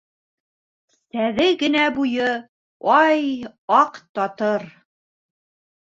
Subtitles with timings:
[0.95, 2.31] Сәҙе генә буйы,
[2.97, 3.31] ай,
[3.85, 4.71] аҡ татыр